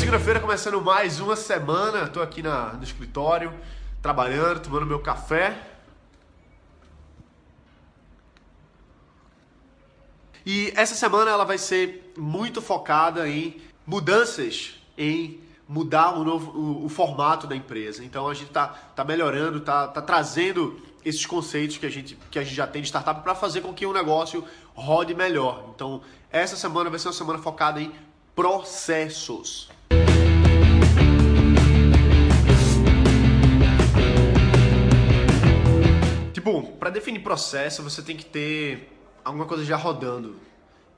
segunda-feira, 0.00 0.40
começando 0.40 0.80
mais 0.80 1.20
uma 1.20 1.36
semana. 1.36 2.04
Estou 2.04 2.22
aqui 2.22 2.42
na, 2.42 2.72
no 2.72 2.82
escritório, 2.82 3.52
trabalhando, 4.00 4.60
tomando 4.60 4.86
meu 4.86 4.98
café. 4.98 5.60
E 10.46 10.72
essa 10.74 10.94
semana 10.94 11.30
ela 11.30 11.44
vai 11.44 11.58
ser 11.58 12.14
muito 12.16 12.62
focada 12.62 13.28
em 13.28 13.60
mudanças, 13.86 14.76
em 14.96 15.38
mudar 15.68 16.18
o, 16.18 16.24
novo, 16.24 16.58
o, 16.58 16.86
o 16.86 16.88
formato 16.88 17.46
da 17.46 17.54
empresa. 17.54 18.02
Então 18.02 18.26
a 18.26 18.32
gente 18.32 18.48
está 18.48 18.68
tá 18.68 19.04
melhorando, 19.04 19.58
está 19.58 19.86
tá 19.86 20.00
trazendo 20.00 20.80
esses 21.04 21.26
conceitos 21.26 21.76
que 21.76 21.84
a 21.84 21.90
gente, 21.90 22.18
que 22.30 22.38
a 22.38 22.42
gente 22.42 22.54
já 22.54 22.66
tem 22.66 22.80
de 22.80 22.88
startup 22.88 23.22
para 23.22 23.34
fazer 23.34 23.60
com 23.60 23.74
que 23.74 23.84
o 23.84 23.92
negócio 23.92 24.42
rode 24.74 25.14
melhor. 25.14 25.72
Então 25.74 26.00
essa 26.32 26.56
semana 26.56 26.88
vai 26.88 26.98
ser 26.98 27.08
uma 27.08 27.14
semana 27.14 27.38
focada 27.38 27.82
em 27.82 27.92
processos. 28.34 29.68
Processo, 37.30 37.80
você 37.80 38.02
tem 38.02 38.16
que 38.16 38.24
ter 38.24 38.92
alguma 39.24 39.46
coisa 39.46 39.64
já 39.64 39.76
rodando. 39.76 40.34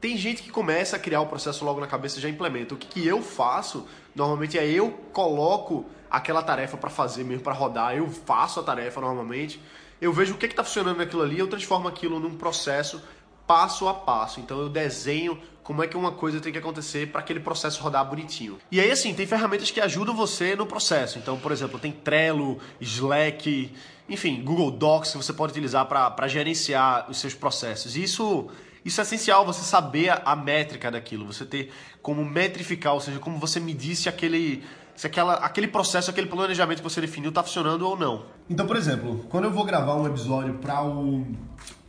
Tem 0.00 0.16
gente 0.16 0.42
que 0.42 0.50
começa 0.50 0.96
a 0.96 0.98
criar 0.98 1.20
o 1.20 1.26
processo 1.26 1.62
logo 1.62 1.78
na 1.78 1.86
cabeça 1.86 2.18
e 2.18 2.22
já 2.22 2.28
implementa. 2.30 2.72
O 2.72 2.78
que, 2.78 2.86
que 2.86 3.06
eu 3.06 3.20
faço, 3.20 3.86
normalmente, 4.14 4.58
é 4.58 4.66
eu 4.66 4.92
coloco 5.12 5.84
aquela 6.10 6.42
tarefa 6.42 6.78
para 6.78 6.88
fazer 6.88 7.22
mesmo, 7.22 7.42
para 7.42 7.52
rodar. 7.52 7.94
Eu 7.94 8.08
faço 8.08 8.60
a 8.60 8.62
tarefa 8.62 8.98
normalmente. 8.98 9.60
Eu 10.00 10.10
vejo 10.10 10.32
o 10.32 10.38
que 10.38 10.46
está 10.46 10.64
funcionando 10.64 10.96
naquilo 10.96 11.20
ali, 11.20 11.38
eu 11.38 11.46
transformo 11.46 11.86
aquilo 11.86 12.18
num 12.18 12.34
processo 12.34 13.02
passo 13.46 13.88
a 13.88 13.94
passo. 13.94 14.40
Então 14.40 14.58
eu 14.60 14.68
desenho 14.68 15.38
como 15.62 15.82
é 15.82 15.86
que 15.86 15.96
uma 15.96 16.12
coisa 16.12 16.40
tem 16.40 16.52
que 16.52 16.58
acontecer 16.58 17.08
para 17.08 17.20
aquele 17.20 17.40
processo 17.40 17.80
rodar 17.80 18.04
bonitinho. 18.04 18.58
E 18.70 18.80
aí, 18.80 18.90
assim, 18.90 19.14
tem 19.14 19.26
ferramentas 19.26 19.70
que 19.70 19.80
ajudam 19.80 20.14
você 20.14 20.56
no 20.56 20.66
processo. 20.66 21.18
Então, 21.18 21.38
por 21.38 21.52
exemplo, 21.52 21.78
tem 21.78 21.92
Trello, 21.92 22.58
Slack, 22.80 23.72
enfim, 24.08 24.42
Google 24.42 24.70
Docs 24.70 25.12
que 25.12 25.16
você 25.16 25.32
pode 25.32 25.52
utilizar 25.52 25.86
para 25.86 26.28
gerenciar 26.28 27.08
os 27.08 27.18
seus 27.18 27.34
processos. 27.34 27.96
Isso, 27.96 28.48
isso 28.84 29.00
é 29.00 29.02
essencial, 29.02 29.46
você 29.46 29.62
saber 29.62 30.10
a, 30.10 30.22
a, 30.24 30.36
métrica 30.36 30.90
daquilo, 30.90 31.24
você 31.24 31.46
ter 31.46 31.72
como 32.00 32.24
metrificar, 32.24 32.94
ou 32.94 33.00
seja, 33.00 33.18
como 33.20 33.38
você 33.38 33.60
medir 33.60 33.94
se 33.94 34.08
aquele, 34.08 34.64
se 34.96 35.06
aquela, 35.06 35.34
aquele 35.34 35.68
processo, 35.68 36.10
aquele 36.10 36.26
planejamento 36.26 36.78
que 36.78 36.84
você 36.84 37.00
definiu 37.00 37.28
está 37.28 37.42
funcionando 37.42 37.82
ou 37.82 37.96
não. 37.96 38.24
Então, 38.50 38.66
por 38.66 38.76
exemplo, 38.76 39.24
quando 39.28 39.44
eu 39.44 39.52
vou 39.52 39.64
gravar 39.64 39.94
um 39.94 40.06
episódio 40.06 40.54
para 40.54 40.84
o, 40.84 41.24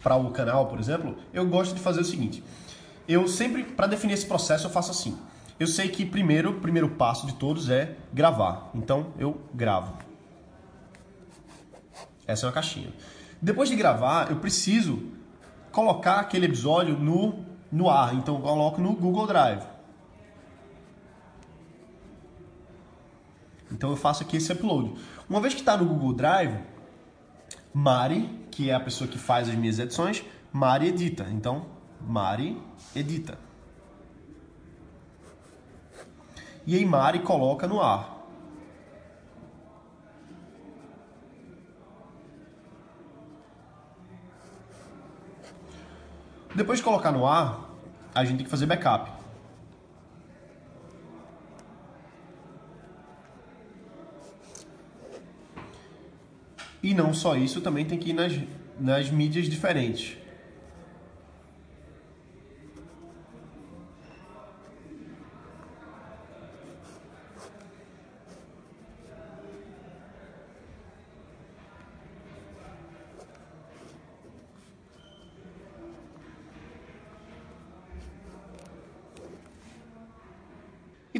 o 0.04 0.32
canal, 0.32 0.68
por 0.68 0.80
exemplo, 0.80 1.16
eu 1.34 1.46
gosto 1.48 1.74
de 1.74 1.82
fazer 1.82 2.02
o 2.02 2.06
seguinte 2.06 2.44
eu 3.08 3.28
sempre, 3.28 3.64
para 3.64 3.88
definir 3.88 4.14
esse 4.14 4.26
processo, 4.26 4.68
eu 4.68 4.72
faço 4.72 4.92
assim. 4.92 5.18
Eu 5.60 5.68
sei 5.68 5.90
que 5.90 6.06
primeiro, 6.06 6.52
o 6.52 6.60
primeiro 6.60 6.90
passo 6.90 7.28
de 7.28 7.34
todos 7.36 7.70
é 7.70 7.96
gravar. 8.14 8.70
Então 8.74 9.14
eu 9.18 9.42
gravo. 9.54 9.98
Essa 12.26 12.46
é 12.46 12.48
uma 12.48 12.54
caixinha. 12.54 12.92
Depois 13.42 13.70
de 13.70 13.76
gravar, 13.76 14.32
eu 14.32 14.38
preciso 14.38 15.12
colocar 15.72 16.20
aquele 16.20 16.46
episódio 16.46 16.98
no, 16.98 17.46
no 17.72 17.90
ar. 17.90 18.16
Então 18.16 18.36
eu 18.36 18.42
coloco 18.42 18.82
no 18.82 18.94
Google 18.94 19.28
Drive. 19.28 19.64
Então 23.72 23.90
eu 23.90 23.96
faço 23.96 24.24
aqui 24.24 24.38
esse 24.38 24.52
upload. 24.52 24.94
Uma 25.30 25.42
vez 25.42 25.54
que 25.54 25.60
está 25.60 25.76
no 25.76 25.86
Google 25.86 26.14
Drive, 26.14 26.58
Mari, 27.74 28.48
que 28.52 28.70
é 28.70 28.74
a 28.74 28.80
pessoa 28.80 29.08
que 29.08 29.18
faz 29.18 29.50
as 29.50 29.56
minhas 29.56 29.80
edições, 29.80 30.24
Mari 30.52 30.88
edita. 30.90 31.28
Então 31.32 31.66
Mari 32.00 32.62
edita. 32.96 33.38
E 36.66 36.76
aí 36.76 36.86
Mari 36.86 37.20
coloca 37.20 37.68
no 37.68 37.82
ar. 37.82 38.14
Depois 46.56 46.78
de 46.78 46.86
colocar 46.86 47.12
no 47.12 47.26
ar, 47.26 47.72
a 48.14 48.24
gente 48.24 48.38
tem 48.38 48.46
que 48.46 48.52
fazer 48.52 48.68
backup. 48.68 49.23
E 56.84 56.94
não 56.94 57.14
só 57.14 57.38
isso, 57.38 57.62
também 57.62 57.86
tem 57.86 57.98
que 57.98 58.10
ir 58.10 58.14
nas, 58.14 58.34
nas 58.78 59.10
mídias 59.10 59.50
diferentes. 59.50 60.18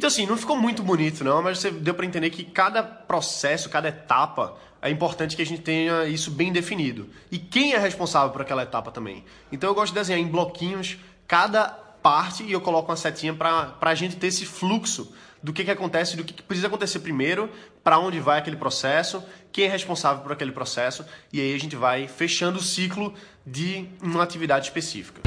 Então, 0.04 0.12
assim, 0.12 0.26
não 0.26 0.36
ficou 0.36 0.54
muito 0.54 0.82
bonito, 0.82 1.24
não, 1.24 1.42
mas 1.42 1.60
você 1.60 1.70
deu 1.70 1.94
para 1.94 2.04
entender 2.04 2.28
que 2.28 2.44
cada 2.44 2.82
processo, 2.82 3.70
cada 3.70 3.88
etapa, 3.88 4.54
é 4.82 4.90
importante 4.90 5.34
que 5.34 5.40
a 5.40 5.46
gente 5.46 5.62
tenha 5.62 6.04
isso 6.04 6.30
bem 6.30 6.52
definido. 6.52 7.08
E 7.32 7.38
quem 7.38 7.72
é 7.72 7.78
responsável 7.78 8.28
por 8.28 8.42
aquela 8.42 8.64
etapa 8.64 8.90
também. 8.90 9.24
Então, 9.50 9.70
eu 9.70 9.74
gosto 9.74 9.94
de 9.94 9.98
desenhar 9.98 10.20
em 10.20 10.26
bloquinhos 10.26 10.98
cada 11.26 11.68
parte 11.68 12.42
e 12.42 12.52
eu 12.52 12.60
coloco 12.60 12.90
uma 12.90 12.98
setinha 12.98 13.32
para 13.32 13.78
a 13.80 13.94
gente 13.94 14.16
ter 14.16 14.26
esse 14.26 14.44
fluxo 14.44 15.10
do 15.42 15.54
que, 15.54 15.64
que 15.64 15.70
acontece, 15.70 16.18
do 16.18 16.22
que, 16.22 16.34
que 16.34 16.42
precisa 16.42 16.66
acontecer 16.66 16.98
primeiro, 16.98 17.48
para 17.82 17.98
onde 17.98 18.20
vai 18.20 18.40
aquele 18.40 18.56
processo, 18.56 19.24
quem 19.50 19.64
é 19.64 19.68
responsável 19.68 20.22
por 20.22 20.32
aquele 20.32 20.52
processo, 20.52 21.02
e 21.32 21.40
aí 21.40 21.54
a 21.54 21.58
gente 21.58 21.76
vai 21.76 22.08
fechando 22.08 22.58
o 22.58 22.62
ciclo 22.62 23.14
de 23.46 23.88
uma 24.02 24.22
atividade 24.22 24.66
específica. 24.66 25.22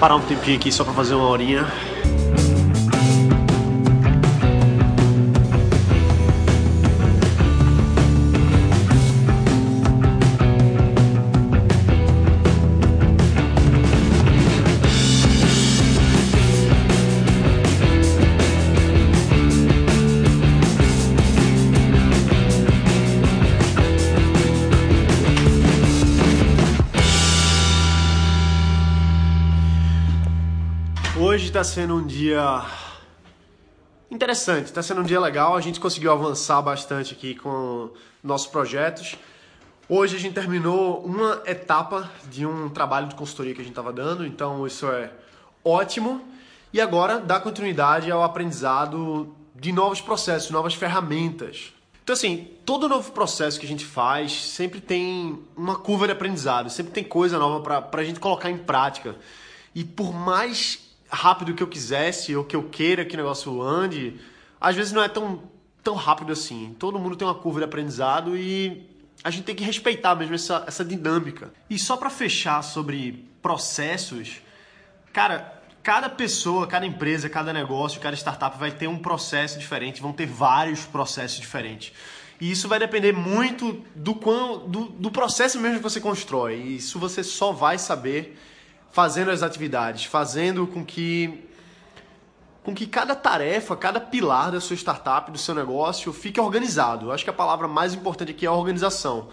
Parar 0.00 0.16
um 0.16 0.20
tempinho 0.20 0.56
aqui 0.56 0.72
só 0.72 0.82
para 0.82 0.94
fazer 0.94 1.14
uma 1.14 1.26
horinha. 1.28 1.66
Está 31.50 31.64
sendo 31.64 31.96
um 31.96 32.06
dia 32.06 32.64
interessante, 34.08 34.66
está 34.66 34.80
sendo 34.84 35.00
um 35.00 35.04
dia 35.04 35.18
legal. 35.18 35.56
A 35.56 35.60
gente 35.60 35.80
conseguiu 35.80 36.12
avançar 36.12 36.62
bastante 36.62 37.12
aqui 37.12 37.34
com 37.34 37.90
nossos 38.22 38.46
projetos. 38.46 39.16
Hoje 39.88 40.14
a 40.14 40.20
gente 40.20 40.32
terminou 40.32 41.04
uma 41.04 41.42
etapa 41.44 42.08
de 42.30 42.46
um 42.46 42.68
trabalho 42.68 43.08
de 43.08 43.16
consultoria 43.16 43.52
que 43.52 43.60
a 43.60 43.64
gente 43.64 43.72
estava 43.72 43.92
dando, 43.92 44.24
então 44.24 44.64
isso 44.64 44.86
é 44.86 45.10
ótimo. 45.64 46.24
E 46.72 46.80
agora 46.80 47.18
dá 47.18 47.40
continuidade 47.40 48.12
ao 48.12 48.22
aprendizado 48.22 49.34
de 49.52 49.72
novos 49.72 50.00
processos, 50.00 50.52
novas 50.52 50.74
ferramentas. 50.74 51.72
Então, 52.04 52.12
assim, 52.12 52.48
todo 52.64 52.88
novo 52.88 53.10
processo 53.10 53.58
que 53.58 53.66
a 53.66 53.68
gente 53.68 53.84
faz 53.84 54.30
sempre 54.32 54.80
tem 54.80 55.42
uma 55.56 55.74
curva 55.74 56.06
de 56.06 56.12
aprendizado, 56.12 56.70
sempre 56.70 56.92
tem 56.92 57.02
coisa 57.02 57.40
nova 57.40 57.80
para 57.82 58.00
a 58.00 58.04
gente 58.04 58.20
colocar 58.20 58.52
em 58.52 58.58
prática. 58.58 59.16
E 59.74 59.82
por 59.82 60.12
mais 60.12 60.89
rápido 61.10 61.54
que 61.54 61.62
eu 61.62 61.66
quisesse 61.66 62.34
ou 62.34 62.44
que 62.44 62.54
eu 62.54 62.64
queira 62.64 63.04
que 63.04 63.14
o 63.14 63.16
negócio 63.16 63.60
ande, 63.60 64.20
às 64.60 64.76
vezes 64.76 64.92
não 64.92 65.02
é 65.02 65.08
tão, 65.08 65.42
tão 65.82 65.94
rápido 65.94 66.32
assim. 66.32 66.74
Todo 66.78 66.98
mundo 66.98 67.16
tem 67.16 67.26
uma 67.26 67.34
curva 67.34 67.60
de 67.60 67.64
aprendizado 67.64 68.36
e 68.36 68.88
a 69.22 69.30
gente 69.30 69.44
tem 69.44 69.54
que 69.54 69.64
respeitar 69.64 70.14
mesmo 70.14 70.34
essa, 70.34 70.64
essa 70.66 70.84
dinâmica. 70.84 71.52
E 71.68 71.78
só 71.78 71.96
para 71.96 72.08
fechar 72.08 72.62
sobre 72.62 73.28
processos, 73.42 74.40
cara, 75.12 75.60
cada 75.82 76.08
pessoa, 76.08 76.66
cada 76.66 76.86
empresa, 76.86 77.28
cada 77.28 77.52
negócio, 77.52 78.00
cada 78.00 78.16
startup 78.16 78.58
vai 78.58 78.70
ter 78.70 78.86
um 78.86 78.98
processo 78.98 79.58
diferente, 79.58 80.00
vão 80.00 80.12
ter 80.12 80.26
vários 80.26 80.84
processos 80.84 81.40
diferentes. 81.40 81.92
E 82.40 82.50
isso 82.50 82.68
vai 82.68 82.78
depender 82.78 83.12
muito 83.12 83.84
do, 83.94 84.14
quão, 84.14 84.66
do, 84.66 84.86
do 84.86 85.10
processo 85.10 85.60
mesmo 85.60 85.76
que 85.76 85.82
você 85.82 86.00
constrói. 86.00 86.56
E 86.56 86.76
isso 86.76 86.98
você 86.98 87.22
só 87.22 87.52
vai 87.52 87.78
saber 87.78 88.38
fazendo 88.90 89.30
as 89.30 89.42
atividades, 89.42 90.04
fazendo 90.04 90.66
com 90.66 90.84
que 90.84 91.46
com 92.62 92.74
que 92.74 92.86
cada 92.86 93.14
tarefa, 93.14 93.74
cada 93.74 93.98
pilar 93.98 94.52
da 94.52 94.60
sua 94.60 94.76
startup, 94.76 95.30
do 95.30 95.38
seu 95.38 95.54
negócio, 95.54 96.12
fique 96.12 96.38
organizado. 96.38 97.06
Eu 97.06 97.12
acho 97.12 97.24
que 97.24 97.30
a 97.30 97.32
palavra 97.32 97.66
mais 97.66 97.94
importante 97.94 98.32
aqui 98.32 98.44
é 98.44 98.50
organização. 98.50 99.28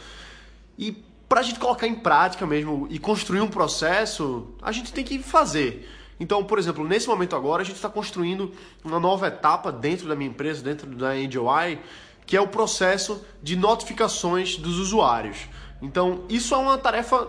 E 0.78 1.04
para 1.28 1.42
a 1.42 1.44
gente 1.44 1.60
colocar 1.60 1.88
em 1.88 1.96
prática 1.96 2.46
mesmo 2.46 2.88
e 2.90 2.98
construir 2.98 3.42
um 3.42 3.50
processo, 3.50 4.48
a 4.62 4.72
gente 4.72 4.94
tem 4.94 5.04
que 5.04 5.20
fazer. 5.20 5.90
Então, 6.20 6.44
por 6.44 6.58
exemplo, 6.58 6.88
nesse 6.88 7.08
momento 7.08 7.36
agora, 7.36 7.62
a 7.62 7.66
gente 7.66 7.76
está 7.76 7.90
construindo 7.90 8.54
uma 8.84 9.00
nova 9.00 9.28
etapa 9.28 9.72
dentro 9.72 10.08
da 10.08 10.16
minha 10.16 10.30
empresa, 10.30 10.64
dentro 10.64 10.88
da 10.88 11.10
AngelEye, 11.10 11.80
que 12.26 12.36
é 12.36 12.42
o 12.42 12.48
processo 12.48 13.24
de 13.44 13.56
notificações 13.56 14.56
dos 14.56 14.80
usuários. 14.80 15.38
Então, 15.82 16.24
isso 16.30 16.56
é 16.56 16.58
uma 16.58 16.78
tarefa 16.78 17.28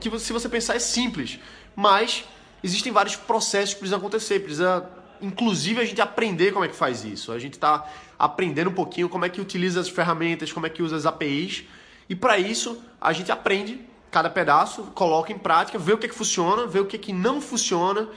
que, 0.00 0.18
se 0.18 0.32
você 0.32 0.48
pensar, 0.48 0.74
é 0.74 0.78
simples, 0.78 1.38
mas 1.76 2.24
existem 2.62 2.92
vários 2.92 3.16
processos 3.16 3.74
que 3.74 3.80
precisam 3.80 3.98
acontecer. 3.98 4.40
Precisa, 4.40 4.88
inclusive, 5.20 5.80
a 5.80 5.84
gente 5.84 6.00
aprender 6.00 6.52
como 6.52 6.64
é 6.64 6.68
que 6.68 6.76
faz 6.76 7.04
isso. 7.04 7.32
A 7.32 7.38
gente 7.38 7.54
está 7.54 7.88
aprendendo 8.18 8.70
um 8.70 8.74
pouquinho 8.74 9.08
como 9.08 9.24
é 9.24 9.28
que 9.28 9.40
utiliza 9.40 9.80
as 9.80 9.88
ferramentas, 9.88 10.52
como 10.52 10.66
é 10.66 10.70
que 10.70 10.82
usa 10.82 10.96
as 10.96 11.06
APIs. 11.06 11.64
E 12.08 12.16
para 12.16 12.38
isso, 12.38 12.82
a 13.00 13.12
gente 13.12 13.30
aprende 13.30 13.80
cada 14.10 14.28
pedaço, 14.28 14.82
coloca 14.94 15.32
em 15.32 15.38
prática, 15.38 15.78
vê 15.78 15.92
o 15.92 15.98
que, 15.98 16.06
é 16.06 16.08
que 16.08 16.14
funciona, 16.14 16.66
vê 16.66 16.80
o 16.80 16.86
que, 16.86 16.96
é 16.96 16.98
que 16.98 17.12
não 17.12 17.40
funciona. 17.40 18.08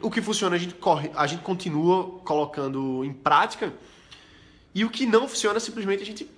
O 0.00 0.10
que 0.10 0.20
funciona 0.20 0.56
a 0.56 0.58
gente, 0.58 0.74
corre, 0.74 1.10
a 1.14 1.26
gente 1.26 1.42
continua 1.42 2.20
colocando 2.24 3.04
em 3.04 3.12
prática. 3.12 3.72
E 4.74 4.84
o 4.84 4.90
que 4.90 5.06
não 5.06 5.28
funciona, 5.28 5.58
simplesmente 5.58 6.02
a 6.02 6.06
gente 6.06 6.28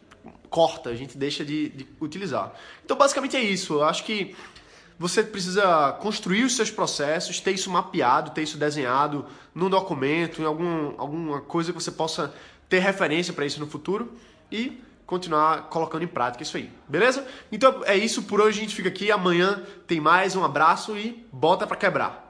corta, 0.48 0.90
a 0.90 0.94
gente 0.94 1.16
deixa 1.16 1.44
de, 1.44 1.68
de 1.70 1.86
utilizar. 2.00 2.52
Então, 2.84 2.96
basicamente 2.96 3.36
é 3.36 3.42
isso. 3.42 3.74
Eu 3.74 3.84
acho 3.84 4.04
que 4.04 4.34
você 4.98 5.22
precisa 5.22 5.92
construir 6.00 6.44
os 6.44 6.56
seus 6.56 6.70
processos, 6.70 7.40
ter 7.40 7.52
isso 7.52 7.70
mapeado, 7.70 8.32
ter 8.32 8.42
isso 8.42 8.58
desenhado 8.58 9.24
num 9.54 9.70
documento, 9.70 10.42
em 10.42 10.44
algum, 10.44 10.94
alguma 10.98 11.40
coisa 11.40 11.72
que 11.72 11.80
você 11.80 11.90
possa 11.90 12.34
ter 12.68 12.80
referência 12.80 13.32
para 13.32 13.46
isso 13.46 13.60
no 13.60 13.66
futuro 13.66 14.12
e 14.50 14.82
continuar 15.06 15.68
colocando 15.70 16.02
em 16.02 16.08
prática 16.08 16.42
isso 16.42 16.56
aí, 16.56 16.70
beleza? 16.86 17.26
Então 17.50 17.82
é 17.84 17.96
isso 17.96 18.24
por 18.24 18.40
hoje, 18.40 18.58
a 18.58 18.62
gente 18.62 18.76
fica 18.76 18.88
aqui, 18.88 19.10
amanhã 19.10 19.62
tem 19.86 20.00
mais, 20.00 20.36
um 20.36 20.44
abraço 20.44 20.98
e 20.98 21.26
bota 21.32 21.66
para 21.66 21.76
quebrar. 21.76 22.27